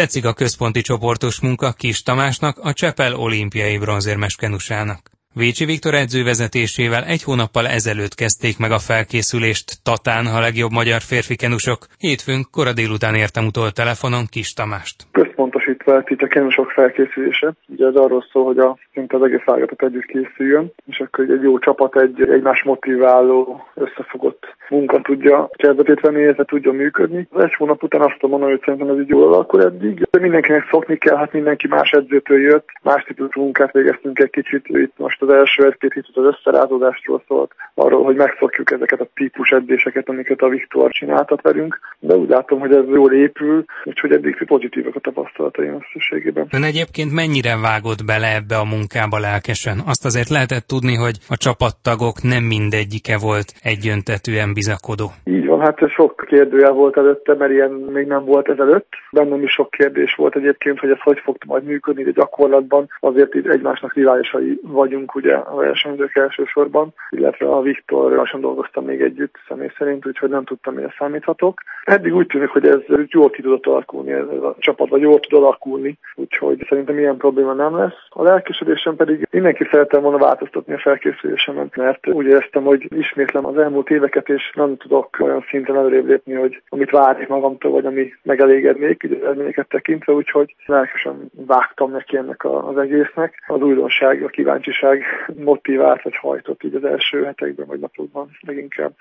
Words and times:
Tetszik 0.00 0.24
a 0.24 0.32
központi 0.32 0.80
csoportos 0.80 1.40
munka 1.40 1.72
Kis 1.72 2.02
Tamásnak, 2.02 2.58
a 2.58 2.72
Csepel 2.72 3.14
olimpiai 3.14 3.78
bronzérmes 3.78 4.36
kenusának. 4.36 5.10
Vécsi 5.34 5.64
Viktor 5.64 5.94
edző 5.94 6.24
vezetésével 6.24 7.04
egy 7.04 7.22
hónappal 7.22 7.68
ezelőtt 7.68 8.14
kezdték 8.14 8.58
meg 8.58 8.72
a 8.72 8.78
felkészülést 8.78 9.78
Tatán 9.82 10.26
a 10.26 10.40
legjobb 10.40 10.70
magyar 10.70 11.00
férfi 11.00 11.36
kenusok. 11.36 11.86
Hétfőn 11.98 12.46
kora 12.50 12.72
délután 12.72 13.14
értem 13.14 13.46
utol 13.46 13.70
telefonon 13.70 14.26
Kis 14.26 14.52
Tamást. 14.52 15.06
Központosítva 15.40 16.02
itt 16.06 16.22
a 16.22 16.26
kenusok 16.26 16.70
felkészülése. 16.70 17.52
Ugye 17.68 17.86
ez 17.86 17.94
arról 17.94 18.24
szól, 18.32 18.44
hogy 18.44 18.58
a, 18.58 18.76
szinte 18.92 19.16
az 19.16 19.22
egész 19.22 19.42
ágatot 19.44 19.82
együtt 19.82 20.04
készüljön, 20.04 20.72
és 20.86 21.00
akkor 21.00 21.30
egy 21.30 21.42
jó 21.42 21.58
csapat, 21.58 21.96
egy 21.96 22.20
egymás 22.20 22.62
motiváló, 22.62 23.66
összefogott 23.74 24.54
munka 24.68 25.00
tudja 25.00 25.48
kezdetét 25.52 26.00
venni, 26.00 26.20
illetve 26.20 26.44
tudja 26.44 26.72
működni. 26.72 27.28
Az 27.30 27.42
egy 27.42 27.54
hónap 27.54 27.82
után 27.82 28.00
azt 28.00 28.18
tudom 28.18 28.40
hogy 28.40 28.62
szerintem 28.64 28.88
ez 28.88 29.00
így 29.00 29.08
jól 29.08 29.32
alakul 29.32 29.62
eddig. 29.62 30.08
Mindenkinek 30.20 30.68
szokni 30.70 30.98
kell, 30.98 31.16
hát 31.16 31.32
mindenki 31.32 31.66
más 31.66 31.90
edzőtől 31.90 32.40
jött, 32.40 32.68
más 32.82 33.04
típusú 33.04 33.40
munkát 33.40 33.72
végeztünk 33.72 34.18
egy 34.18 34.30
kicsit. 34.30 34.66
Itt 34.68 34.92
most 34.96 35.22
az 35.22 35.28
első 35.28 35.66
egy-két 35.66 35.92
hét 35.92 36.06
az 36.14 36.24
összerázódásról 36.24 37.22
szólt, 37.28 37.54
arról, 37.74 38.04
hogy 38.04 38.16
megszokjuk 38.16 38.70
ezeket 38.70 39.00
a 39.00 39.08
típus 39.14 39.50
edzéseket, 39.50 40.08
amiket 40.08 40.40
a 40.40 40.48
Viktor 40.48 40.90
csináltat 40.90 41.42
velünk. 41.42 41.80
De 41.98 42.16
úgy 42.16 42.28
látom, 42.28 42.60
hogy 42.60 42.72
ez 42.72 42.88
jól 42.88 43.12
épül, 43.12 43.64
úgyhogy 43.84 44.12
eddig 44.12 44.44
pozitívak 44.44 44.94
a 44.94 45.00
tapasztalataim 45.36 45.82
összességében. 45.82 46.46
Ön 46.50 46.62
egyébként 46.62 47.12
mennyire 47.12 47.56
vágott 47.56 48.04
bele 48.04 48.34
ebbe 48.34 48.56
a 48.56 48.64
munkába 48.64 49.18
lelkesen? 49.18 49.78
Azt 49.86 50.04
azért 50.04 50.28
lehetett 50.28 50.66
tudni, 50.66 50.94
hogy 50.94 51.18
a 51.28 51.36
csapattagok 51.36 52.22
nem 52.22 52.44
mindegyike 52.44 53.18
volt 53.18 53.54
egyöntetően 53.62 54.52
bizakodó. 54.54 55.12
Van, 55.60 55.74
hát 55.78 55.90
sok 55.90 56.24
kérdőjel 56.26 56.72
volt 56.72 56.96
előtte, 56.96 57.34
mert 57.34 57.52
ilyen 57.52 57.70
még 57.70 58.06
nem 58.06 58.24
volt 58.24 58.48
ezelőtt. 58.48 58.88
Bennem 59.10 59.42
is 59.42 59.52
sok 59.52 59.70
kérdés 59.70 60.14
volt 60.14 60.36
egyébként, 60.36 60.78
hogy 60.78 60.90
ez 60.90 61.00
hogy 61.00 61.18
fog 61.18 61.36
majd 61.46 61.64
működni, 61.64 62.02
de 62.02 62.10
gyakorlatban 62.10 62.88
azért 63.00 63.34
itt 63.34 63.46
egymásnak 63.46 63.94
riválisai 63.94 64.60
vagyunk 64.62 65.14
ugye 65.14 65.34
a 65.34 65.54
versenyzők 65.54 66.16
elsősorban, 66.16 66.94
illetve 67.10 67.46
a 67.46 67.60
Viktor 67.60 68.12
lassan 68.12 68.40
dolgoztam 68.40 68.84
még 68.84 69.00
együtt 69.00 69.34
személy 69.48 69.70
szerint, 69.78 70.06
úgyhogy 70.06 70.30
nem 70.30 70.44
tudtam, 70.44 70.74
hogy 70.74 70.94
számíthatok. 70.98 71.60
Eddig 71.84 72.14
úgy 72.14 72.26
tűnik, 72.26 72.48
hogy 72.48 72.66
ez 72.66 72.80
jól 73.06 73.30
ki 73.30 73.42
tudott 73.42 73.66
alakulni, 73.66 74.12
ez 74.12 74.28
a 74.28 74.56
csapat, 74.58 74.88
vagy 74.88 75.00
jól 75.00 75.20
tud 75.20 75.38
alakulni, 75.38 75.98
úgyhogy 76.14 76.66
szerintem 76.68 76.98
ilyen 76.98 77.16
probléma 77.16 77.52
nem 77.52 77.76
lesz. 77.76 77.98
A 78.08 78.22
lelkesedésem 78.22 78.96
pedig 78.96 79.28
mindenki 79.30 79.68
szerettem 79.70 80.02
volna 80.02 80.18
változtatni 80.18 80.74
a 80.74 80.78
felkészülésemet, 80.78 81.76
mert 81.76 82.08
úgy 82.08 82.26
éreztem, 82.26 82.62
hogy 82.62 82.86
ismétlem 82.96 83.46
az 83.46 83.58
elmúlt 83.58 83.90
éveket, 83.90 84.28
és 84.28 84.52
nem 84.54 84.76
tudok 84.76 85.16
olyan 85.20 85.48
szinten 85.50 85.76
előrébb 85.76 86.06
lépni, 86.06 86.34
hogy 86.34 86.62
amit 86.68 86.90
várnék 86.90 87.28
magamtól, 87.28 87.70
vagy 87.70 87.86
ami 87.86 88.12
megelégednék, 88.22 89.02
így 89.02 89.12
az 89.12 89.22
eredményeket 89.22 89.68
tekintve, 89.68 90.12
úgyhogy 90.12 90.54
lelkesen 90.66 91.30
vágtam 91.46 91.90
neki 91.90 92.16
ennek 92.16 92.44
az 92.44 92.78
egésznek. 92.78 93.44
Az 93.46 93.60
újdonság, 93.60 94.22
a 94.22 94.28
kíváncsiság 94.28 95.02
motivált, 95.36 96.02
vagy 96.02 96.16
hajtott 96.16 96.62
így 96.62 96.74
az 96.74 96.84
első 96.84 97.24
hetekben, 97.24 97.66
vagy 97.66 97.80
napokban 97.80 98.30
leginkább. 98.40 98.92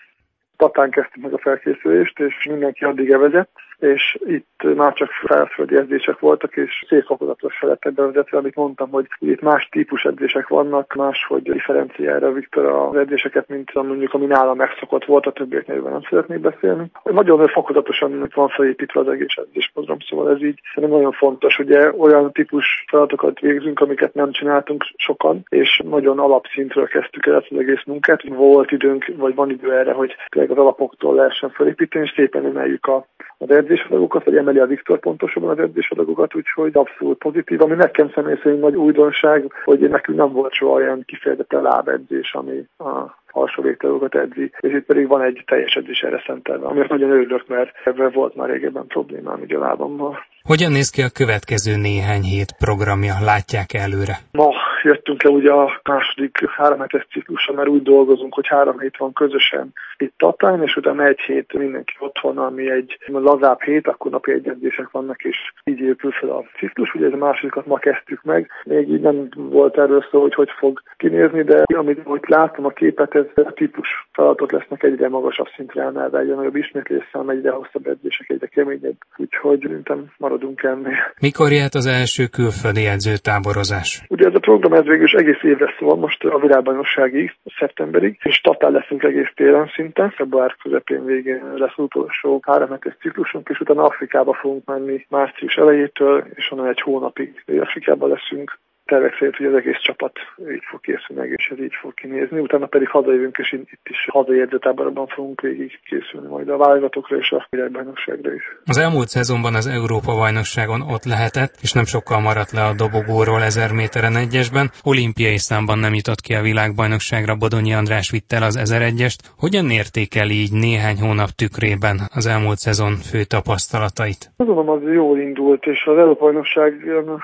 Tatán 0.58 0.89
kezdtük 0.89 1.23
meg 1.23 1.33
a 1.33 1.38
felkészülést, 1.38 2.20
és 2.20 2.45
mindenki 2.50 2.83
addig 2.83 3.11
evezett, 3.11 3.52
és 3.80 4.18
itt 4.26 4.76
már 4.76 4.94
csak 4.94 5.10
felföldi 5.12 5.76
edzések 5.76 6.20
voltak, 6.20 6.56
és 6.56 6.86
szép 6.88 7.06
fokozatos 7.06 7.62
lettek 7.62 7.94
bevezetve, 7.94 8.38
amit 8.38 8.56
mondtam, 8.56 8.90
hogy 8.90 9.08
itt 9.20 9.42
más 9.42 9.68
típus 9.72 10.04
edzések 10.04 10.48
vannak, 10.48 10.94
máshogy 10.94 11.42
differenciálja 11.42 12.32
Viktor 12.32 12.66
az 12.66 12.96
edzéseket, 12.96 13.48
mint 13.48 13.74
mondjuk 13.74 14.14
ami 14.14 14.26
nála 14.26 14.54
megszokott 14.54 15.06
volt, 15.06 15.26
a 15.26 15.32
többieknél 15.32 15.82
nem 15.82 16.02
szeretnék 16.10 16.40
beszélni. 16.40 16.92
Nagyon 17.04 17.48
fokozatosan 17.48 18.30
van 18.34 18.48
felépítve 18.48 19.00
az 19.00 19.08
egész 19.08 19.36
edzésprogram, 19.36 19.98
szóval 20.00 20.32
ez 20.34 20.44
így 20.44 20.60
szerintem 20.74 20.98
nagyon 20.98 21.12
fontos. 21.12 21.60
Ugye 21.60 21.92
olyan 21.98 22.32
típus 22.32 22.86
feladatokat 22.88 23.40
végzünk, 23.40 23.80
amiket 23.80 24.14
nem 24.14 24.32
csináltunk 24.32 24.84
sokan, 24.96 25.44
és 25.50 25.82
nagyon 25.90 26.20
alapszintről 26.20 26.88
kezdtük 26.88 27.26
el 27.26 27.36
az 27.36 27.58
egész 27.58 27.84
munkát. 27.86 28.24
Volt 28.28 28.72
időnk, 28.72 29.12
vagy 29.18 29.36
van 29.36 29.50
idő 29.50 29.73
erre, 29.73 29.92
hogy 29.92 30.16
tényleg 30.30 30.52
az 30.52 30.58
alapoktól 30.58 31.16
lehessen 31.16 31.50
felépíteni, 31.50 32.06
és 32.06 32.14
szépen 32.16 32.45
emeljük 32.45 32.86
a, 32.86 33.06
az 33.42 33.50
edzésadagokat, 33.50 34.23
vagy 34.23 34.36
emeli 34.36 34.60
a 34.60 34.66
Viktor 34.66 35.00
pontosabban 35.00 35.50
az 35.50 35.60
edzésadagokat, 35.60 36.36
úgyhogy 36.36 36.72
abszolút 36.73 37.17
pozitív. 37.17 37.61
Ami 37.61 37.76
nekem 37.76 38.11
személy 38.14 38.39
szerint 38.44 38.61
nagy 38.61 38.76
újdonság, 38.76 39.52
hogy 39.64 39.80
nekünk 39.80 40.17
nem 40.17 40.32
volt 40.32 40.54
soha 40.54 40.73
olyan 40.73 41.04
kifejezetten 41.05 41.61
lábedzés, 41.61 42.33
ami 42.33 42.67
a 42.77 43.17
alsó 43.32 43.62
végtagokat 43.62 44.16
edzi, 44.16 44.52
és 44.60 44.73
itt 44.73 44.86
pedig 44.86 45.08
van 45.08 45.22
egy 45.22 45.44
teljes 45.45 45.73
edzés 45.73 46.02
erre 46.02 46.23
szentelve, 46.26 46.66
amiért 46.66 46.90
nagyon 46.90 47.10
örülök, 47.10 47.48
mert 47.48 47.72
ebben 47.84 48.12
volt 48.12 48.36
már 48.36 48.50
régebben 48.50 48.88
problémám 48.88 49.44
így 49.44 49.54
a 49.54 49.60
lábammal. 49.60 50.26
Hogyan 50.44 50.72
néz 50.72 50.90
ki 50.90 51.02
a 51.02 51.10
következő 51.14 51.76
néhány 51.76 52.22
hét 52.22 52.52
programja? 52.60 53.14
Látják 53.22 53.73
előre? 53.73 54.16
Ma 54.32 54.50
jöttünk 54.84 55.23
le 55.23 55.30
ugye 55.30 55.52
a 55.52 55.82
második 55.84 56.50
három 56.50 56.80
hetes 56.80 57.08
ciklusra, 57.12 57.54
mert 57.54 57.70
úgy 57.70 57.82
dolgozunk, 57.82 58.34
hogy 58.34 58.48
három 58.48 58.80
hét 58.80 58.98
van 58.98 59.14
közösen 59.14 59.73
itt 59.98 60.14
Tatán, 60.18 60.64
és 60.64 60.76
utána 60.76 61.06
egy 61.06 61.20
hét 61.20 61.54
mindenki 61.54 61.94
otthon, 62.00 62.38
ami 62.38 62.72
egy 62.72 62.98
lazább 63.08 63.62
hét, 63.62 63.88
akkor 63.88 64.12
napi 64.12 64.32
egyedzések 64.32 64.89
vannak, 64.92 65.22
és 65.23 65.38
így 65.64 65.80
épül 65.80 66.12
fel 66.12 66.30
a 66.30 66.44
ciklus. 66.58 66.94
Ugye 66.94 67.06
ez 67.06 67.14
a 67.14 67.18
másodikat 67.18 67.66
ma 67.66 67.78
kezdtük 67.78 68.23
meg, 68.23 68.50
még 68.64 68.89
így 68.89 69.02
nem 69.02 69.30
volt 69.36 69.78
erről 69.78 70.06
szó, 70.12 70.22
hogy 70.22 70.34
hogy 70.34 70.50
fog 70.58 70.82
kinézni, 70.98 71.44
de 71.44 71.64
amit 71.66 72.02
hogy 72.04 72.22
látom 72.28 72.66
a 72.66 72.70
képet, 72.70 73.16
ez 73.36 73.46
a 73.46 73.52
típus 73.52 73.88
feladatok 74.12 74.52
lesznek 74.52 74.84
egyre 74.84 75.10
magasabb 75.10 75.48
szintre 75.56 75.84
emelve, 75.84 76.20
egyre 76.20 76.36
nagyobb 76.36 76.56
ismétléssel, 76.56 77.32
egyre 77.32 77.52
hosszabb 77.52 77.88
edzések, 77.88 78.30
egyre 78.30 78.48
keményebb. 78.48 78.98
Úgyhogy 79.18 79.60
szerintem 79.62 80.12
maradunk 80.18 80.64
ennél. 80.64 81.14
Mikor 81.22 81.52
jött 81.52 81.74
az 81.74 81.86
első 81.86 82.26
külföldi 82.26 82.86
edzőtáborozás? 82.86 84.04
Ugye 84.08 84.28
ez 84.28 84.36
a 84.36 84.40
program 84.40 84.74
ez 84.74 84.86
végül 84.86 85.04
is 85.04 85.12
egész 85.12 85.44
évre 85.44 85.74
szól, 85.80 85.96
most 85.98 86.24
a 86.24 86.40
világbajnokságig, 86.40 87.36
szeptemberig, 87.60 88.20
és 88.24 88.42
Tatán 88.42 88.72
leszünk 88.72 89.04
egész 89.04 89.32
télen 89.36 89.72
szinte, 89.76 90.14
február 90.16 90.56
közepén 90.64 91.06
végén 91.06 91.54
lesz 91.56 91.78
utolsó 91.78 92.42
három 92.46 92.70
hetes 92.70 92.96
ciklusunk, 93.02 93.50
és 93.50 93.60
utána 93.60 93.84
Afrikába 93.84 94.34
fogunk 94.34 94.66
menni 94.66 95.06
március 95.10 95.56
elejétől, 95.56 96.26
és 96.34 96.52
onnan 96.52 96.68
egy 96.68 96.82
hónapig 96.82 97.44
Afrikába 97.60 98.08
leszünk 98.08 98.60
tervek 98.89 99.14
szerint, 99.17 99.36
hogy 99.36 99.45
az 99.45 99.55
egész 99.61 99.82
csapat 99.88 100.14
így 100.55 100.66
fog 100.70 100.80
készülni, 100.82 101.30
és 101.38 101.45
ez 101.54 101.60
így 101.60 101.76
fog 101.82 101.94
kinézni. 101.94 102.39
Utána 102.39 102.66
pedig 102.66 102.89
hazajövünk, 102.89 103.38
és 103.38 103.52
itt 103.52 103.86
is 103.95 104.08
hazai 104.11 104.39
edzőtáborban 104.42 105.08
fogunk 105.08 105.42
végig 105.42 105.72
készülni 105.89 106.27
majd 106.27 106.50
a 106.50 106.58
válogatokra 106.58 107.17
és 107.17 107.30
a 107.32 107.48
világbajnokságra 107.50 108.33
is. 108.33 108.44
Az 108.66 108.77
elmúlt 108.77 109.08
szezonban 109.08 109.54
az 109.55 109.67
Európa 109.67 110.14
bajnokságon 110.16 110.82
ott 110.82 111.05
lehetett, 111.14 111.54
és 111.61 111.72
nem 111.73 111.83
sokkal 111.86 112.20
maradt 112.20 112.52
le 112.52 112.64
a 112.64 112.77
dobogóról 112.83 113.42
1000 113.42 113.72
méteren 113.72 114.16
egyesben. 114.16 114.67
Olimpiai 114.83 115.38
számban 115.38 115.80
nem 115.80 115.94
jutott 115.94 116.21
ki 116.26 116.33
a 116.33 116.42
világbajnokságra, 116.42 117.36
Bodonyi 117.36 117.73
András 117.73 118.11
vitt 118.11 118.32
el 118.38 118.44
az 118.44 118.56
1001-est. 118.64 119.20
Hogyan 119.38 119.70
értékel 119.70 120.30
így 120.30 120.52
néhány 120.52 121.00
hónap 121.06 121.30
tükrében 121.42 121.98
az 122.14 122.26
elmúlt 122.27 122.58
szezon 122.58 122.94
fő 123.10 123.21
tapasztalatait? 123.23 124.32
Azon 124.38 124.70
az 124.70 124.82
jól 124.94 125.20
indult, 125.20 125.66
és 125.66 125.82
az 125.86 125.98
Európa 125.98 126.23
bajnokság 126.26 126.71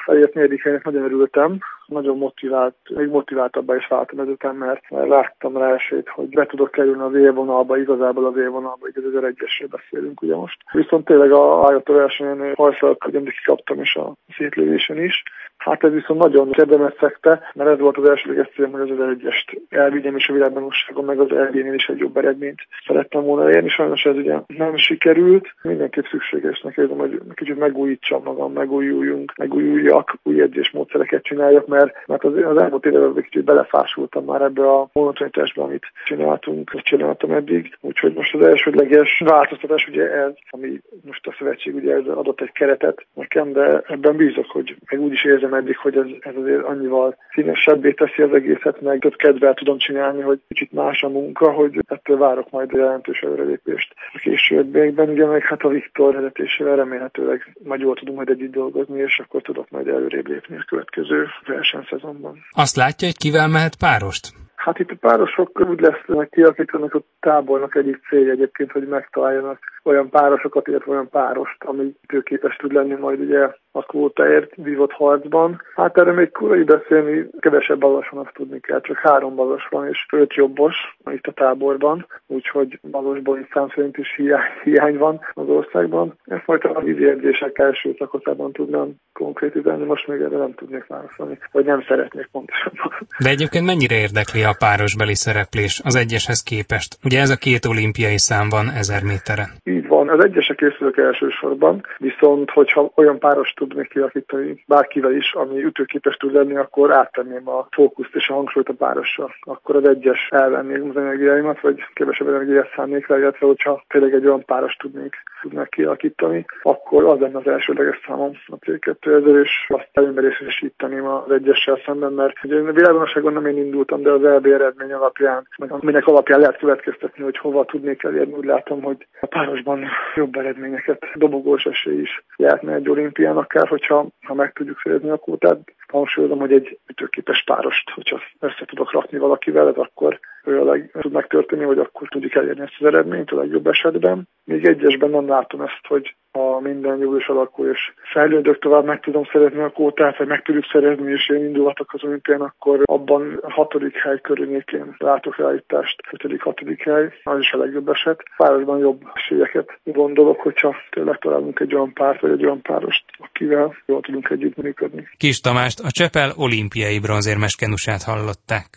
felért 0.05 0.33
negyedik 0.33 0.63
nagyon 0.83 1.03
örültem 1.03 1.54
nagyon 1.87 2.17
motivált, 2.17 2.75
még 2.95 3.07
motiváltabbá 3.07 3.75
is 3.75 3.87
váltam 3.87 4.19
ezután, 4.19 4.55
mert, 4.55 4.81
láttam 4.89 5.57
rá 5.57 5.73
esélyt, 5.73 6.09
hogy 6.09 6.29
be 6.29 6.45
tudok 6.45 6.71
kerülni 6.71 7.01
az 7.01 7.15
élvonalba, 7.15 7.77
igazából 7.77 8.25
az 8.25 8.37
élvonalba, 8.37 8.87
így 8.87 9.03
az 9.15 9.23
egyesről 9.23 9.67
beszélünk 9.67 10.21
ugye 10.21 10.35
most. 10.35 10.57
Viszont 10.71 11.05
tényleg 11.05 11.31
a 11.31 11.65
állott 11.65 11.89
a 11.89 11.93
versenyen 11.93 12.53
hajszalakkal 12.55 13.11
kikaptam, 13.11 13.79
és 13.79 13.95
a 13.95 14.13
szétlévésen 14.37 15.03
is. 15.03 15.23
Hát 15.57 15.83
ez 15.83 15.91
viszont 15.91 16.19
nagyon 16.19 16.51
kedvemet 16.51 16.97
szekte, 16.99 17.41
mert 17.53 17.69
ez 17.69 17.79
volt 17.79 17.97
az 17.97 18.09
első 18.09 18.47
célom, 18.55 18.71
hogy 18.71 18.91
az 18.91 19.09
egyest 19.09 19.61
elvigyem, 19.69 20.15
és 20.15 20.27
a 20.27 20.33
világbajnokságon 20.33 21.05
meg 21.05 21.19
az 21.19 21.31
elvényén 21.31 21.73
is 21.73 21.87
egy 21.87 21.97
jobb 21.97 22.17
eredményt 22.17 22.61
szerettem 22.87 23.23
volna 23.23 23.49
érni. 23.49 23.69
Sajnos 23.69 24.03
ez 24.03 24.15
ugye 24.15 24.39
nem 24.47 24.77
sikerült. 24.77 25.53
Mindenképp 25.61 26.03
szükségesnek 26.03 26.77
érzem, 26.77 26.97
hogy 26.97 27.21
kicsit 27.33 27.57
megújítsam 27.57 28.23
magam, 28.23 28.53
megújuljunk, 28.53 29.33
megújuljak, 29.37 30.17
új 30.23 30.41
edzésmódszereket 30.41 31.23
csináljak, 31.23 31.67
mert, 31.75 32.07
mert 32.07 32.23
az, 32.23 32.33
az 32.51 32.57
elmúlt 32.57 32.85
években 32.85 33.23
kicsit 33.23 33.43
belefásultam 33.43 34.25
már 34.25 34.41
ebbe 34.41 34.71
a 34.71 34.89
monotonitásba, 34.93 35.63
amit 35.63 35.85
csináltunk, 36.05 36.71
vagy 36.71 36.81
csináltam 36.81 37.31
eddig. 37.31 37.77
Úgyhogy 37.81 38.13
most 38.13 38.35
az 38.35 38.45
elsődleges 38.45 39.21
változtatás 39.25 39.87
ugye 39.87 40.11
ez, 40.11 40.33
ami 40.49 40.81
most 41.05 41.27
a 41.27 41.35
szövetség 41.37 41.75
ugye 41.75 41.93
ez 41.93 42.07
adott 42.07 42.41
egy 42.41 42.51
keretet 42.51 43.05
nekem, 43.13 43.51
de 43.51 43.81
ebben 43.87 44.15
bízok, 44.15 44.49
hogy 44.51 44.75
meg 44.89 45.01
úgy 45.01 45.11
is 45.11 45.23
érzem 45.23 45.53
eddig, 45.53 45.77
hogy 45.77 45.97
ez, 45.97 46.05
ez 46.19 46.35
azért 46.35 46.63
annyival 46.63 47.17
színesebbé 47.33 47.91
teszi 47.91 48.21
az 48.21 48.33
egészet, 48.33 48.81
meg 48.81 48.99
több 48.99 49.15
kedvel 49.15 49.53
tudom 49.53 49.77
csinálni, 49.77 50.21
hogy 50.21 50.39
kicsit 50.47 50.71
más 50.71 51.03
a 51.03 51.09
munka, 51.09 51.51
hogy 51.51 51.79
ettől 51.87 52.17
várok 52.17 52.49
majd 52.49 52.71
jelentős 52.71 53.19
előrelépést 53.19 53.93
a 54.13 54.17
későbbiekben. 54.17 55.09
Ugye 55.09 55.25
meg 55.25 55.41
hát 55.41 55.61
a 55.61 55.69
Viktor 55.69 56.13
vezetésével 56.13 56.75
remélhetőleg 56.75 57.55
majd 57.63 57.81
jól 57.81 57.95
tudunk 57.95 58.15
majd 58.15 58.29
együtt 58.29 58.51
dolgozni, 58.51 58.99
és 58.99 59.19
akkor 59.19 59.41
tudok 59.41 59.69
majd 59.69 59.87
előrébb 59.87 60.27
lépni 60.27 60.55
a 60.55 60.65
következő 60.67 61.27
versenyszezonban. 61.71 62.45
Azt 62.51 62.75
látja, 62.75 63.07
hogy 63.07 63.17
kivel 63.17 63.47
mehet 63.47 63.75
párost? 63.75 64.33
Hát 64.55 64.79
itt 64.79 64.89
a 64.89 64.95
párosok 64.99 65.59
úgy 65.69 65.79
lesznek 65.79 66.29
kialakítanak 66.29 66.93
a 66.93 67.01
tábornak 67.19 67.75
egyik 67.75 67.99
célja 68.09 68.31
egyébként, 68.31 68.71
hogy 68.71 68.87
megtaláljanak 68.87 69.59
olyan 69.85 70.09
párosokat, 70.09 70.67
illetve 70.67 70.91
olyan 70.91 71.09
párost, 71.09 71.63
ami 71.63 71.95
képes 72.23 72.55
tud 72.55 72.73
lenni 72.73 72.93
majd 72.93 73.19
ugye 73.19 73.49
a 73.71 73.83
kvótaért 73.83 74.55
vívott 74.55 74.91
harcban. 74.91 75.61
Hát 75.75 75.97
erre 75.97 76.11
még 76.11 76.31
korai 76.31 76.63
beszélni, 76.63 77.25
kevesebb 77.39 77.79
balos 77.79 78.09
van, 78.09 78.25
azt 78.25 78.35
tudni 78.35 78.59
kell, 78.59 78.81
csak 78.81 78.97
három 78.97 79.35
balos 79.35 79.67
van, 79.69 79.87
és 79.87 80.05
öt 80.11 80.33
jobbos 80.33 80.75
itt 81.11 81.27
a 81.27 81.31
táborban, 81.31 82.07
úgyhogy 82.27 82.79
balosból 82.91 83.39
itt 83.39 83.51
szám 83.53 83.69
szerint 83.75 83.97
is 83.97 84.15
hiány, 84.15 84.41
hiány 84.63 84.97
van 84.97 85.21
az 85.33 85.47
országban. 85.47 86.17
Ezt 86.25 86.45
majd 86.45 86.63
a 86.63 86.81
vízi 86.81 87.05
edzések 87.05 87.57
első 87.57 87.95
szakaszában 87.97 88.51
tudnám 88.51 88.95
konkrétizálni, 89.13 89.85
most 89.85 90.07
még 90.07 90.21
erre 90.21 90.37
nem 90.37 90.53
tudnék 90.53 90.85
válaszolni, 90.87 91.37
vagy 91.51 91.65
nem 91.65 91.83
szeretnék 91.87 92.29
pontosabban. 92.31 92.91
De 93.23 93.29
egyébként 93.29 93.65
mennyire 93.65 93.95
érdekli 93.95 94.43
a 94.43 94.55
párosbeli 94.59 95.15
szereplés 95.15 95.81
az 95.83 95.95
egyeshez 95.95 96.43
képest? 96.43 96.97
Ugye 97.03 97.19
ez 97.19 97.29
a 97.29 97.35
két 97.35 97.65
olimpiai 97.65 98.17
szám 98.17 98.49
van 98.49 98.69
ezer 98.69 99.03
méteren. 99.03 99.49
Így 99.75 99.87
van, 99.87 100.09
az 100.09 100.23
egyesek 100.23 100.55
készülök 100.55 100.97
elsősorban, 100.97 101.85
viszont 101.97 102.51
hogyha 102.51 102.91
olyan 102.95 103.19
páros 103.19 103.53
tudnék 103.53 103.89
kialakítani 103.89 104.63
bárkivel 104.67 105.11
is, 105.11 105.33
ami 105.33 105.63
ütőképes 105.63 106.15
tud 106.15 106.33
lenni, 106.33 106.55
akkor 106.55 106.91
áttenném 106.91 107.49
a 107.49 107.67
fókuszt 107.71 108.15
és 108.15 108.29
a 108.29 108.33
hangsúlyt 108.33 108.69
a 108.69 108.73
párosra. 108.73 109.29
Akkor 109.41 109.75
az 109.75 109.87
egyes 109.87 110.27
elvenném 110.29 110.89
az 110.89 110.97
energiáimat, 110.97 111.59
vagy 111.59 111.83
kevesebb 111.93 112.27
energiát 112.27 112.73
szánnék 112.75 113.07
rá, 113.07 113.17
illetve 113.17 113.45
hogyha 113.45 113.83
tényleg 113.87 114.13
egy 114.13 114.25
olyan 114.25 114.45
páros 114.45 114.75
tudnék, 114.75 115.15
tudnék 115.41 115.69
kialakítani, 115.69 116.45
akkor 116.61 117.03
az 117.03 117.19
lenne 117.19 117.37
az 117.37 117.47
elsődleges 117.47 117.99
számom 118.07 118.31
a 118.47 118.55
C2000, 118.57 119.43
és 119.43 119.51
azt 119.67 119.89
előbb 119.93 120.19
részesíteném 120.19 121.05
az 121.05 121.31
egyessel 121.31 121.79
szemben, 121.85 122.13
mert 122.13 122.43
ugye 122.43 122.59
a 122.59 122.71
világosságon 122.71 123.33
nem 123.33 123.45
én 123.45 123.57
indultam, 123.57 124.01
de 124.01 124.11
az 124.11 124.21
LB 124.21 124.45
eredmény 124.45 124.93
alapján, 124.93 125.47
meg 125.57 125.71
aminek 125.71 126.07
alapján 126.07 126.39
lehet 126.39 126.57
következtetni, 126.57 127.23
hogy 127.23 127.37
hova 127.37 127.65
tudnék 127.65 128.03
elérni, 128.03 128.33
úgy 128.33 128.45
látom, 128.45 128.81
hogy 128.81 129.07
a 129.21 129.25
párosban 129.65 129.89
jobb 130.15 130.35
eredményeket 130.35 131.05
dobogós 131.13 131.65
esély 131.65 132.01
is 132.01 132.23
lehetne 132.35 132.73
egy 132.73 132.89
olimpián, 132.89 133.37
akár 133.37 133.67
hogyha 133.67 134.07
ha 134.21 134.33
meg 134.33 134.53
tudjuk 134.53 134.79
szerezni 134.83 135.09
a 135.09 135.17
kótát. 135.17 135.59
Hangsúlyozom, 135.87 136.39
hogy 136.39 136.51
egy 136.53 136.79
ütőképes 136.87 137.43
párost, 137.43 137.89
hogyha 137.89 138.21
össze 138.39 138.65
tudok 138.65 138.91
rakni 138.91 139.17
valakivel, 139.17 139.67
ez 139.67 139.75
akkor 139.75 140.19
leg, 140.45 140.89
tud 141.01 141.11
megtörténni, 141.11 141.63
hogy 141.63 141.79
akkor 141.79 142.07
tudjuk 142.07 142.35
elérni 142.35 142.61
ezt 142.61 142.75
az 142.79 142.85
eredményt 142.85 143.31
a 143.31 143.35
legjobb 143.35 143.67
esetben. 143.67 144.27
Még 144.43 144.65
egyesben 144.65 145.09
nem 145.09 145.27
látom 145.27 145.61
ezt, 145.61 145.81
hogy 145.87 146.15
ha 146.31 146.59
minden 146.59 146.97
jó 146.97 147.17
és 147.17 147.27
alakul, 147.27 147.69
és 147.69 147.93
fejlődök 148.13 148.59
tovább, 148.59 148.85
meg 148.85 148.99
tudom 148.99 149.23
szerezni 149.31 149.61
a 149.61 149.69
kótát, 149.69 150.17
vagy 150.17 150.27
meg 150.27 150.41
tudjuk 150.41 150.65
szerezni, 150.71 151.11
és 151.11 151.29
én 151.29 151.43
indulhatok 151.45 151.93
az 151.93 152.03
olimpián, 152.03 152.41
akkor 152.41 152.79
abban 152.83 153.39
a 153.41 153.51
hatodik 153.51 153.95
hely 153.95 154.19
környékén 154.21 154.95
látok 154.97 155.37
ráítást, 155.37 156.01
ötödik, 156.11 156.41
hatodik 156.41 156.83
hely, 156.83 157.13
az 157.23 157.39
is 157.39 157.51
a 157.51 157.57
legjobb 157.57 157.89
eset. 157.89 158.23
Párosban 158.37 158.79
jobb 158.79 159.01
esélyeket 159.13 159.79
gondolok, 159.83 160.39
hogyha 160.41 160.75
tényleg 160.89 161.17
találunk 161.17 161.59
egy 161.59 161.75
olyan 161.75 161.93
párt, 161.93 162.21
vagy 162.21 162.31
egy 162.31 162.45
olyan 162.45 162.61
párost, 162.61 163.03
akivel 163.17 163.75
jól 163.85 164.01
tudunk 164.01 164.29
együttműködni. 164.29 165.07
Kis 165.17 165.39
Tamást, 165.39 165.79
a 165.79 165.91
Csepel 165.91 166.31
olimpiai 166.37 166.99
bronzérmes 166.99 167.55
kenusát 167.55 168.03
hallották. 168.03 168.67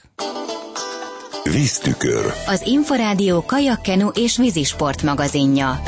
Víztükör. 1.51 2.33
Az 2.47 2.63
Inforádió 2.67 3.45
kajakkenu 3.45 4.09
és 4.09 4.37
vízisport 4.37 5.03
magazinja. 5.03 5.81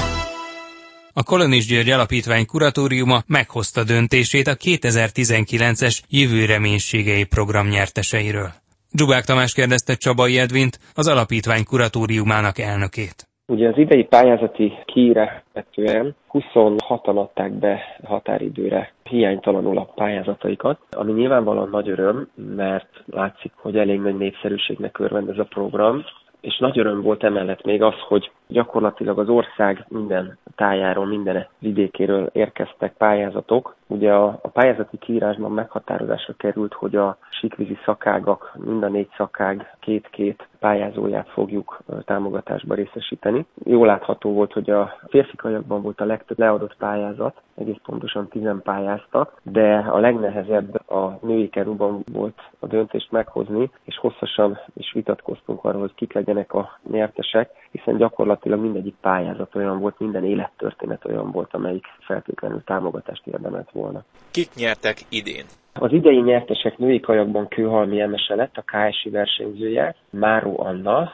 A 1.12 1.22
Kolonis 1.22 1.66
György 1.66 1.90
Alapítvány 1.90 2.46
kuratóriuma 2.46 3.22
meghozta 3.26 3.84
döntését 3.84 4.46
a 4.46 4.56
2019-es 4.56 5.98
Jövő 6.08 6.44
Reménységei 6.44 7.24
program 7.24 7.68
nyerteseiről. 7.68 8.52
Dzsubák 8.90 9.24
Tamás 9.24 9.52
kérdezte 9.52 9.94
Csabai 9.94 10.38
Edvint, 10.38 10.78
az 10.94 11.06
alapítvány 11.06 11.64
kuratóriumának 11.64 12.58
elnökét. 12.58 13.29
Ugye 13.50 13.68
az 13.68 13.78
idei 13.78 14.04
pályázati 14.04 14.72
kiírásetően 14.84 16.14
26-an 16.32 17.16
adták 17.16 17.52
be 17.52 17.98
határidőre 18.04 18.92
hiánytalanul 19.02 19.78
a 19.78 19.92
pályázataikat, 19.94 20.78
ami 20.90 21.12
nyilvánvalóan 21.12 21.68
nagy 21.70 21.88
öröm, 21.88 22.28
mert 22.56 23.02
látszik, 23.06 23.52
hogy 23.54 23.76
elég 23.76 24.00
nagy 24.00 24.16
népszerűségnek 24.16 24.98
örvend 24.98 25.28
ez 25.28 25.38
a 25.38 25.44
program, 25.44 26.04
és 26.40 26.58
nagy 26.58 26.78
öröm 26.78 27.02
volt 27.02 27.24
emellett 27.24 27.64
még 27.64 27.82
az, 27.82 27.94
hogy 28.08 28.30
gyakorlatilag 28.50 29.18
az 29.18 29.28
ország 29.28 29.84
minden 29.88 30.38
tájáról, 30.54 31.06
minden 31.06 31.46
vidékéről 31.58 32.30
érkeztek 32.32 32.92
pályázatok. 32.92 33.74
Ugye 33.86 34.12
a, 34.12 34.38
a 34.42 34.48
pályázati 34.48 34.98
kiírásban 34.98 35.52
meghatározásra 35.52 36.34
került, 36.36 36.72
hogy 36.72 36.96
a 36.96 37.16
síkvízi 37.30 37.78
szakágak, 37.84 38.52
mind 38.64 38.82
a 38.82 38.88
négy 38.88 39.08
szakág 39.16 39.76
két-két 39.80 40.48
pályázóját 40.58 41.28
fogjuk 41.28 41.78
támogatásba 42.04 42.74
részesíteni. 42.74 43.46
Jól 43.64 43.86
látható 43.86 44.32
volt, 44.32 44.52
hogy 44.52 44.70
a 44.70 44.96
férfi 45.08 45.36
kajakban 45.36 45.82
volt 45.82 46.00
a 46.00 46.04
legtöbb 46.04 46.38
leadott 46.38 46.76
pályázat, 46.76 47.40
egész 47.54 47.80
pontosan 47.84 48.28
tizen 48.28 48.60
pályáztak, 48.62 49.40
de 49.42 49.76
a 49.76 49.98
legnehezebb 49.98 50.90
a 50.90 51.18
női 51.22 51.48
kerúban 51.48 52.04
volt 52.12 52.38
a 52.58 52.66
döntést 52.66 53.10
meghozni, 53.10 53.70
és 53.82 53.98
hosszasan 53.98 54.58
is 54.74 54.92
vitatkoztunk 54.92 55.64
arról, 55.64 55.80
hogy 55.80 55.94
kik 55.94 56.12
legyenek 56.12 56.52
a 56.54 56.78
nyertesek, 56.90 57.50
hiszen 57.70 57.96
gyakorlatilag 57.96 58.39
mindegyik 58.44 58.94
pályázat 59.00 59.54
olyan 59.54 59.80
volt, 59.80 59.98
minden 59.98 60.24
élettörténet 60.24 61.04
olyan 61.04 61.30
volt, 61.30 61.54
amelyik 61.54 61.84
feltétlenül 62.00 62.62
támogatást 62.64 63.26
érdemelt 63.26 63.70
volna. 63.72 64.04
Kik 64.30 64.54
nyertek 64.54 64.96
idén? 65.08 65.44
Az 65.72 65.92
idei 65.92 66.20
nyertesek 66.20 66.78
női 66.78 67.00
kajakban 67.00 67.48
Kőhalmi 67.48 68.00
Emese 68.00 68.34
lett, 68.34 68.56
a 68.56 68.62
KSI 68.62 69.10
versenyzője, 69.10 69.94
Máró 70.10 70.60
Anna, 70.60 71.12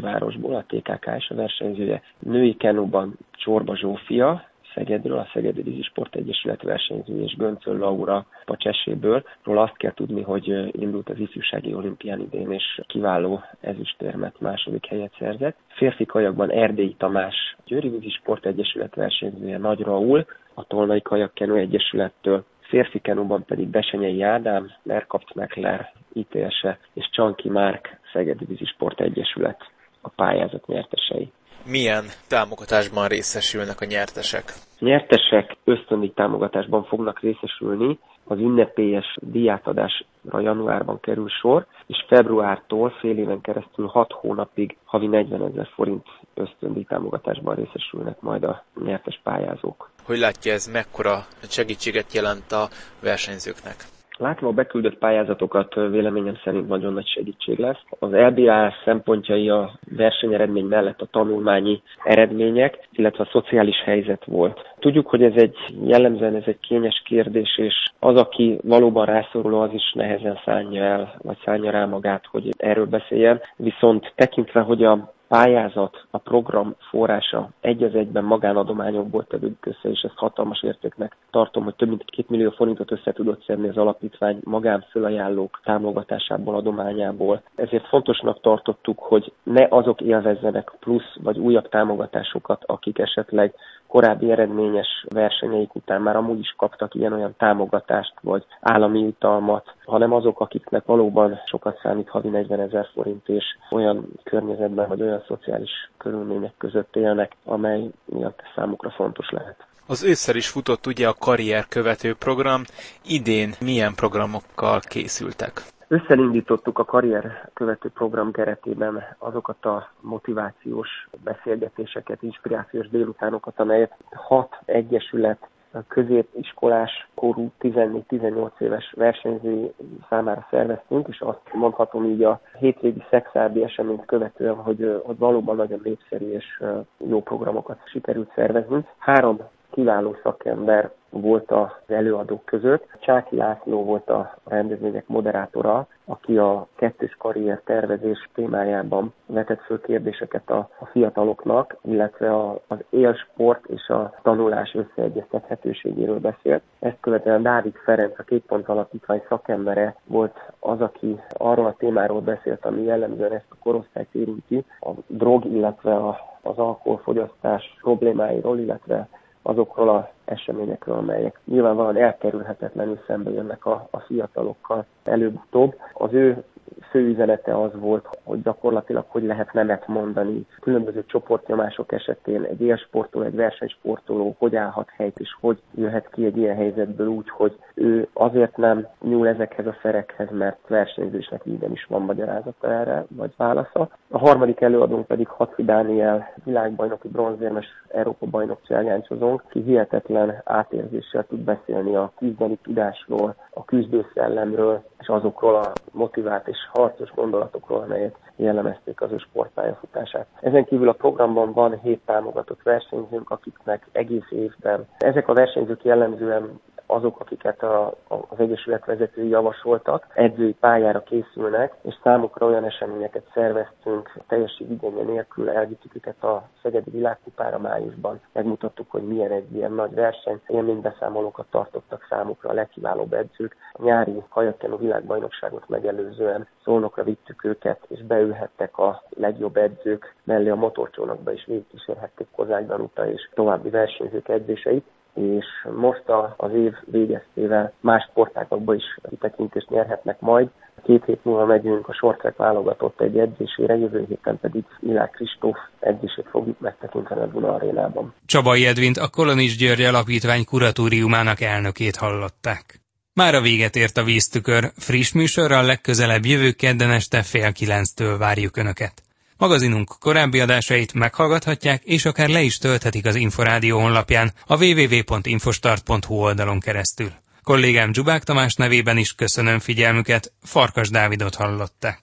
városból, 0.00 0.54
a 0.54 0.64
TKKS 0.66 1.30
a 1.30 1.34
versenyzője, 1.34 2.02
női 2.18 2.56
kenóban 2.56 3.18
Csorba 3.32 3.76
Zsófia, 3.76 4.49
Szegedről, 4.74 5.18
a 5.18 5.28
Szegedi 5.32 5.62
Vízi 5.62 5.82
Sport 5.82 6.14
Egyesület 6.14 6.62
versenyző 6.62 7.22
és 7.22 7.36
Göncöl 7.36 7.78
Laura 7.78 8.26
Pacseséből. 8.44 9.22
Róla 9.44 9.62
azt 9.62 9.76
kell 9.76 9.94
tudni, 9.94 10.22
hogy 10.22 10.78
indult 10.80 11.08
az 11.08 11.18
ifjúsági 11.18 11.74
olimpián 11.74 12.20
idén, 12.20 12.52
és 12.52 12.80
kiváló 12.86 13.42
ezüstérmet 13.60 14.40
második 14.40 14.86
helyet 14.86 15.14
szerzett. 15.18 15.56
Férfi 15.68 16.04
kajakban 16.04 16.50
Erdélyi 16.50 16.94
Tamás, 16.98 17.56
Győri 17.64 17.88
Vízi 17.88 18.10
Sport 18.10 18.46
Egyesület 18.46 18.94
versenyzője 18.94 19.58
Nagy 19.58 19.80
Raul, 19.80 20.26
a 20.54 20.64
Tolnai 20.64 21.02
Kajakkenő 21.02 21.54
Egyesülettől 21.54 22.44
férfi 22.70 22.98
kenóban 22.98 23.44
pedig 23.44 23.68
Besenyei 23.68 24.22
Ádám, 24.22 24.70
Merkapt 24.82 25.34
Mekler, 25.34 25.92
ITS-e 26.12 26.78
és 26.92 27.08
Csanki 27.10 27.48
Márk 27.48 28.00
Szegedi 28.12 28.44
Vízi 28.44 28.64
Sport 28.64 29.00
Egyesület 29.00 29.70
a 30.00 30.08
pályázat 30.08 30.66
nyertesei 30.66 31.32
milyen 31.66 32.04
támogatásban 32.28 33.08
részesülnek 33.08 33.80
a 33.80 33.84
nyertesek? 33.84 34.52
Nyertesek 34.78 35.56
ösztöndi 35.64 36.10
támogatásban 36.10 36.84
fognak 36.84 37.20
részesülni, 37.20 37.98
az 38.24 38.38
ünnepélyes 38.38 39.16
díjátadásra 39.20 40.40
januárban 40.40 41.00
kerül 41.00 41.28
sor, 41.28 41.66
és 41.86 42.04
februártól 42.08 42.90
fél 42.90 43.18
éven 43.18 43.40
keresztül 43.40 43.86
6 43.86 44.12
hónapig 44.12 44.76
havi 44.84 45.06
40 45.06 45.42
ezer 45.42 45.68
forint 45.74 46.06
ösztöndi 46.34 46.84
támogatásban 46.84 47.54
részesülnek 47.54 48.20
majd 48.20 48.44
a 48.44 48.64
nyertes 48.84 49.20
pályázók. 49.22 49.90
Hogy 50.02 50.18
látja 50.18 50.52
ez 50.52 50.66
mekkora 50.66 51.26
segítséget 51.42 52.12
jelent 52.12 52.52
a 52.52 52.68
versenyzőknek? 53.02 53.76
Látva 54.20 54.48
a 54.48 54.52
beküldött 54.52 54.98
pályázatokat 54.98 55.74
véleményem 55.74 56.38
szerint 56.44 56.68
nagyon 56.68 56.92
nagy 56.92 57.06
segítség 57.06 57.58
lesz. 57.58 57.82
Az 57.98 58.10
LBA 58.10 58.72
szempontjai 58.84 59.48
a 59.48 59.78
versenyeredmény 59.96 60.64
mellett 60.64 61.00
a 61.00 61.08
tanulmányi 61.10 61.82
eredmények, 62.04 62.88
illetve 62.92 63.24
a 63.24 63.28
szociális 63.32 63.82
helyzet 63.84 64.24
volt. 64.24 64.74
Tudjuk, 64.78 65.06
hogy 65.06 65.22
ez 65.22 65.32
egy 65.34 65.56
jellemzően 65.84 66.34
ez 66.34 66.42
egy 66.46 66.60
kényes 66.60 67.02
kérdés, 67.04 67.58
és 67.58 67.74
az, 67.98 68.16
aki 68.16 68.58
valóban 68.62 69.06
rászoruló, 69.06 69.60
az 69.60 69.72
is 69.72 69.92
nehezen 69.92 70.40
szánja 70.44 70.82
el, 70.82 71.14
vagy 71.22 71.38
szánja 71.44 71.70
rá 71.70 71.86
magát, 71.86 72.26
hogy 72.26 72.54
erről 72.56 72.86
beszéljen. 72.86 73.40
Viszont 73.56 74.12
tekintve, 74.14 74.60
hogy 74.60 74.84
a 74.84 75.12
pályázat, 75.30 76.06
a 76.10 76.18
program 76.18 76.74
forrása 76.78 77.48
egy 77.60 77.82
az 77.82 77.94
egyben 77.94 78.24
magánadományokból 78.24 79.24
tevődik 79.26 79.66
össze, 79.66 79.88
és 79.88 80.00
ezt 80.00 80.16
hatalmas 80.16 80.62
értéknek 80.62 81.16
tartom, 81.30 81.64
hogy 81.64 81.74
több 81.74 81.88
mint 81.88 82.04
két 82.04 82.28
millió 82.28 82.50
forintot 82.50 82.90
össze 82.90 83.12
tudott 83.12 83.44
szedni 83.44 83.68
az 83.68 83.76
alapítvány 83.76 84.40
magánfölajánlók 84.44 85.60
támogatásából, 85.64 86.54
adományából. 86.54 87.42
Ezért 87.54 87.86
fontosnak 87.86 88.40
tartottuk, 88.40 88.98
hogy 88.98 89.32
ne 89.42 89.66
azok 89.68 90.00
élvezzenek 90.00 90.72
plusz 90.80 91.16
vagy 91.22 91.38
újabb 91.38 91.68
támogatásokat, 91.68 92.64
akik 92.66 92.98
esetleg 92.98 93.54
korábbi 93.90 94.30
eredményes 94.30 95.06
versenyeik 95.08 95.74
után 95.74 96.02
már 96.02 96.16
amúgy 96.16 96.38
is 96.38 96.54
kaptak 96.56 96.94
ilyen-olyan 96.94 97.34
támogatást 97.38 98.14
vagy 98.20 98.44
állami 98.60 99.02
utalmat, 99.02 99.74
hanem 99.84 100.12
azok, 100.12 100.40
akiknek 100.40 100.84
valóban 100.84 101.40
sokat 101.46 101.78
számít 101.82 102.08
havi 102.08 102.28
40 102.28 102.60
ezer 102.60 102.88
forint, 102.94 103.28
és 103.28 103.44
olyan 103.70 104.08
környezetben 104.24 104.88
vagy 104.88 105.02
olyan 105.02 105.22
szociális 105.26 105.90
körülmények 105.98 106.52
között 106.58 106.96
élnek, 106.96 107.36
amely 107.44 107.90
miatt 108.04 108.42
számukra 108.54 108.90
fontos 108.90 109.30
lehet. 109.30 109.56
Az 109.86 110.04
ősszel 110.04 110.36
is 110.36 110.48
futott 110.48 110.86
ugye 110.86 111.08
a 111.08 111.14
karrier 111.18 111.66
követő 111.68 112.14
program. 112.14 112.62
Idén 113.04 113.54
milyen 113.60 113.94
programokkal 113.94 114.80
készültek? 114.80 115.62
Összelindítottuk 115.92 116.78
a 116.78 116.84
karrier 116.84 117.50
követő 117.54 117.88
program 117.88 118.32
keretében 118.32 119.16
azokat 119.18 119.64
a 119.64 119.90
motivációs 120.00 121.08
beszélgetéseket, 121.24 122.22
inspirációs 122.22 122.88
délutánokat, 122.88 123.60
amelyet 123.60 123.94
hat 124.10 124.58
egyesület 124.64 125.48
középiskolás 125.88 127.08
korú 127.14 127.52
14-18 127.60 128.50
éves 128.58 128.92
versenyzői 128.96 129.72
számára 130.08 130.46
szerveztünk, 130.50 131.08
és 131.08 131.20
azt 131.20 131.52
mondhatom 131.52 132.04
így 132.04 132.22
a 132.22 132.40
hétvégi 132.58 133.04
szexárdi 133.10 133.62
eseményt 133.62 134.06
követően, 134.06 134.54
hogy, 134.54 135.00
hogy 135.04 135.18
valóban 135.18 135.56
nagyon 135.56 135.80
népszerű 135.84 136.32
és 136.32 136.62
jó 136.96 137.22
programokat 137.22 137.78
sikerült 137.84 138.32
szerveznünk. 138.34 138.86
Három 138.98 139.40
kiváló 139.70 140.16
szakember 140.22 140.90
volt 141.10 141.50
az 141.50 141.68
előadók 141.86 142.44
között. 142.44 142.86
Csáki 143.00 143.36
László 143.36 143.84
volt 143.84 144.08
a 144.08 144.38
rendezvények 144.44 145.06
moderátora, 145.06 145.86
aki 146.04 146.38
a 146.38 146.66
kettős 146.74 147.16
karrier 147.18 147.60
tervezés 147.64 148.28
témájában 148.34 149.12
vetett 149.26 149.60
föl 149.60 149.80
kérdéseket 149.80 150.50
a, 150.50 150.68
a 150.78 150.86
fiataloknak, 150.86 151.76
illetve 151.82 152.34
a, 152.34 152.60
az 152.66 152.78
élsport 152.90 153.66
és 153.66 153.88
a 153.88 154.14
tanulás 154.22 154.74
összeegyeztethetőségéről 154.74 156.18
beszélt. 156.18 156.62
Ezt 156.78 157.00
követően 157.00 157.42
Dávid 157.42 157.74
Ferenc, 157.84 158.18
a 158.18 158.22
két 158.22 158.44
pont 158.46 158.68
alapítvány 158.68 159.22
szakembere 159.28 159.94
volt 160.06 160.36
az, 160.58 160.80
aki 160.80 161.20
arról 161.28 161.66
a 161.66 161.76
témáról 161.78 162.20
beszélt, 162.20 162.64
ami 162.64 162.82
jellemzően 162.82 163.32
ezt 163.32 163.46
a 163.48 163.56
korosztályt 163.62 164.14
érinti, 164.14 164.64
a 164.80 164.90
drog, 165.06 165.44
illetve 165.44 165.94
a, 165.94 166.18
az 166.42 166.58
alkoholfogyasztás 166.58 167.76
problémáiról, 167.80 168.58
illetve 168.58 169.08
azokról 169.42 169.88
az 169.88 170.04
eseményekről, 170.24 170.96
amelyek 170.96 171.40
nyilvánvalóan 171.44 171.96
elkerülhetetlenül 171.96 173.00
szembe 173.06 173.30
jönnek 173.30 173.66
a, 173.66 173.88
a 173.90 173.98
fiatalokkal 173.98 174.84
előbb-utóbb. 175.04 175.74
Az 175.92 176.12
ő 176.12 176.44
fő 176.90 177.08
üzenete 177.08 177.60
az 177.60 177.70
volt, 177.74 178.08
hogy 178.24 178.42
gyakorlatilag 178.42 179.04
hogy 179.08 179.22
lehet 179.22 179.52
nemet 179.52 179.86
mondani 179.86 180.46
különböző 180.60 181.04
csoportnyomások 181.06 181.92
esetén 181.92 182.42
egy 182.42 182.60
élsportoló, 182.60 183.24
egy 183.24 183.34
versenysportoló 183.34 184.34
hogy 184.38 184.56
állhat 184.56 184.88
helyt, 184.96 185.18
és 185.18 185.36
hogy 185.40 185.60
jöhet 185.74 186.08
ki 186.10 186.24
egy 186.24 186.36
ilyen 186.36 186.56
helyzetből 186.56 187.06
úgy, 187.06 187.28
hogy 187.28 187.58
ő 187.74 188.08
azért 188.12 188.56
nem 188.56 188.86
nyúl 189.02 189.28
ezekhez 189.28 189.66
a 189.66 189.76
szerekhez, 189.82 190.28
mert 190.30 190.58
versenyzésnek 190.68 191.42
is 191.72 191.84
van 191.88 192.02
magyarázata 192.02 192.72
erre, 192.72 193.04
vagy 193.16 193.32
válasza. 193.36 193.88
A 194.10 194.18
harmadik 194.18 194.60
előadónk 194.60 195.06
pedig 195.06 195.28
Hatfi 195.28 195.64
Dániel, 195.64 196.32
világbajnoki 196.44 197.08
bronzérmes 197.08 197.66
Európa 197.88 198.26
bajnok 198.26 198.58
cselgáncsozónk, 198.66 199.42
ki 199.48 199.62
hihetetlen 199.62 200.40
átérzéssel 200.44 201.26
tud 201.26 201.38
beszélni 201.38 201.94
a 201.94 202.12
küzdeni 202.18 202.58
tudásról, 202.62 203.34
a 203.50 203.64
küzdőszellemről, 203.64 204.82
és 204.98 205.08
azokról 205.08 205.54
a 205.54 205.72
motivált 205.92 206.48
és 206.48 206.59
harcos 206.72 207.10
gondolatokról, 207.14 207.82
amelyek 207.82 208.14
jellemezték 208.36 209.00
az 209.00 209.12
ő 209.12 209.18
sportpályafutását. 209.18 210.26
Ezen 210.40 210.64
kívül 210.64 210.88
a 210.88 210.92
programban 210.92 211.52
van 211.52 211.80
hét 211.80 212.00
támogatott 212.04 212.62
versenyzőnk, 212.62 213.30
akiknek 213.30 213.86
egész 213.92 214.30
évben 214.30 214.88
ezek 214.98 215.28
a 215.28 215.32
versenyzők 215.32 215.84
jellemzően 215.84 216.60
azok, 216.90 217.20
akiket 217.20 217.62
a, 217.62 217.86
a, 217.86 218.14
az 218.14 218.38
Egyesület 218.38 218.84
vezetői 218.84 219.28
javasoltak, 219.28 220.06
edzői 220.14 220.52
pályára 220.52 221.02
készülnek, 221.02 221.74
és 221.82 221.94
számukra 222.02 222.46
olyan 222.46 222.64
eseményeket 222.64 223.30
szerveztünk 223.34 224.12
teljesség 224.28 224.70
igénye 224.70 225.02
nélkül, 225.02 225.50
elvittük 225.50 225.94
őket 225.94 226.24
a 226.24 226.48
Szegedi 226.62 226.90
Világkupára 226.90 227.58
májusban, 227.58 228.20
megmutattuk, 228.32 228.90
hogy 228.90 229.02
milyen 229.02 229.30
egy 229.30 229.54
ilyen 229.54 229.72
nagy 229.72 229.94
verseny, 229.94 230.40
élménybeszámolókat 230.46 231.46
tartottak 231.50 232.06
számukra 232.08 232.50
a 232.50 232.52
legkiválóbb 232.52 233.12
edzők. 233.12 233.56
A 233.72 233.82
nyári 233.82 234.22
kajakkenu 234.28 234.78
világbajnokságot 234.78 235.68
megelőzően 235.68 236.48
Szolnokra 236.64 237.02
vittük 237.02 237.44
őket, 237.44 237.78
és 237.88 238.02
beülhettek 238.02 238.78
a 238.78 239.02
legjobb 239.08 239.56
edzők 239.56 240.14
mellé. 240.24 240.48
A 240.48 240.54
motorcsónakba, 240.54 241.32
és 241.32 241.44
végigkísérhették 241.46 242.26
Kozák 242.36 242.66
Danuta 242.66 243.10
és 243.10 243.28
további 243.34 243.70
versenyzők 243.70 244.28
edzéseit 244.28 244.84
és 245.20 245.46
most 245.76 246.08
a, 246.08 246.34
az 246.36 246.52
év 246.52 246.72
végeztével 246.84 247.72
más 247.80 248.08
sportágokba 248.10 248.74
is 248.74 248.98
kitekintést 249.08 249.68
nyerhetnek 249.70 250.20
majd. 250.20 250.48
Két 250.84 251.04
hét 251.04 251.24
múlva 251.24 251.46
megyünk 251.46 251.88
a 251.88 251.92
sortrek 251.92 252.36
válogatott 252.36 253.00
egy 253.00 253.18
edzésére, 253.18 253.76
jövő 253.76 254.04
héten 254.08 254.38
pedig 254.40 254.64
Milák 254.80 255.10
Kristóf 255.10 255.56
edzését 255.80 256.26
fogjuk 256.30 256.60
megtekinteni 256.60 257.20
a 257.20 257.26
Duna 257.26 257.54
arénában. 257.54 258.14
Csabai 258.26 258.66
Edvint 258.66 258.96
a 258.96 259.08
Kolonics 259.08 259.58
György 259.58 259.82
Alapítvány 259.82 260.44
kuratóriumának 260.44 261.40
elnökét 261.40 261.96
hallották. 261.96 262.80
Már 263.14 263.34
a 263.34 263.40
véget 263.40 263.76
ért 263.76 263.96
a 263.96 264.04
víztükör, 264.04 264.70
friss 264.74 265.12
műsorral 265.12 265.64
legközelebb 265.64 266.24
jövő 266.24 266.50
kedden 266.50 266.90
este 266.90 267.22
fél 267.22 267.52
kilenctől 267.52 268.18
várjuk 268.18 268.56
Önöket. 268.56 269.09
Magazinunk 269.40 269.94
korábbi 270.00 270.40
adásait 270.40 270.92
meghallgathatják, 270.92 271.82
és 271.84 272.04
akár 272.04 272.28
le 272.28 272.40
is 272.40 272.58
tölthetik 272.58 273.06
az 273.06 273.14
Inforádió 273.14 273.80
honlapján 273.80 274.32
a 274.46 274.64
www.infostart.hu 274.64 276.14
oldalon 276.14 276.60
keresztül. 276.60 277.12
Kollégám 277.42 277.90
Dzsubák 277.90 278.24
Tamás 278.24 278.54
nevében 278.54 278.96
is 278.96 279.12
köszönöm 279.12 279.58
figyelmüket, 279.58 280.32
Farkas 280.42 280.88
Dávidot 280.88 281.34
hallották. 281.34 282.02